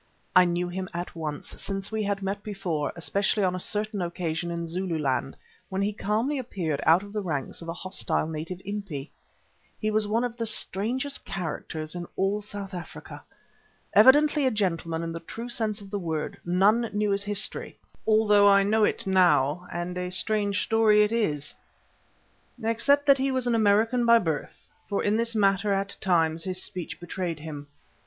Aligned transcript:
I 0.35 0.45
knew 0.45 0.67
him 0.67 0.89
at 0.95 1.15
once, 1.15 1.49
since 1.61 1.91
we 1.91 2.01
had 2.01 2.23
met 2.23 2.41
before, 2.41 2.91
especially 2.95 3.43
on 3.43 3.53
a 3.53 3.59
certain 3.59 4.01
occasion 4.01 4.49
in 4.49 4.65
Zululand, 4.65 5.37
when 5.69 5.83
he 5.83 5.93
calmly 5.93 6.39
appeared 6.39 6.81
out 6.87 7.03
of 7.03 7.13
the 7.13 7.21
ranks 7.21 7.61
of 7.61 7.69
a 7.69 7.73
hostile 7.73 8.25
native 8.27 8.61
impi. 8.65 9.11
He 9.79 9.91
was 9.91 10.07
one 10.07 10.23
of 10.23 10.37
the 10.37 10.47
strangest 10.47 11.23
characters 11.23 11.93
in 11.93 12.07
all 12.15 12.41
South 12.41 12.73
Africa. 12.73 13.23
Evidently 13.93 14.47
a 14.47 14.49
gentleman 14.49 15.03
in 15.03 15.11
the 15.13 15.19
true 15.19 15.47
sense 15.49 15.81
of 15.81 15.91
the 15.91 15.99
word, 15.99 16.39
none 16.43 16.89
knew 16.93 17.11
his 17.11 17.21
history 17.23 17.77
(although 18.07 18.49
I 18.49 18.63
know 18.63 18.83
it 18.83 19.05
now, 19.05 19.67
and 19.71 19.95
a 19.99 20.09
strange 20.09 20.63
story 20.63 21.03
it 21.03 21.11
is), 21.11 21.53
except 22.63 23.05
that 23.05 23.19
he 23.19 23.29
was 23.29 23.45
an 23.45 23.53
American 23.53 24.03
by 24.07 24.17
birth, 24.17 24.67
for 24.89 25.03
in 25.03 25.15
this 25.17 25.35
matter 25.35 25.71
at 25.71 25.95
times 26.01 26.43
his 26.43 26.59
speech 26.59 26.99
betrayed 26.99 27.41
him. 27.41 27.67